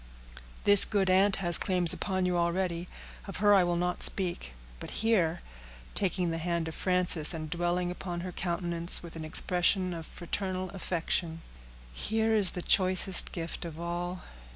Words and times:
"This 0.63 0.83
good 0.83 1.11
aunt 1.11 1.35
has 1.35 1.59
claims 1.59 1.93
upon 1.93 2.25
you 2.25 2.35
already; 2.35 2.87
of 3.27 3.37
her 3.37 3.53
I 3.53 3.63
will 3.63 3.75
not 3.75 4.01
speak; 4.01 4.53
but 4.79 4.89
here," 5.05 5.41
taking 5.93 6.31
the 6.31 6.39
hand 6.39 6.67
of 6.67 6.73
Frances, 6.73 7.35
and 7.35 7.51
dwelling 7.51 7.91
upon 7.91 8.21
her 8.21 8.31
countenance 8.31 9.03
with 9.03 9.15
an 9.15 9.23
expression 9.23 9.93
of 9.93 10.07
fraternal 10.07 10.71
affection, 10.71 11.43
"here 11.93 12.33
is 12.35 12.49
the 12.57 12.63
choicest 12.63 13.31
gift 13.31 13.63
of 13.63 13.79
all. 13.79 14.23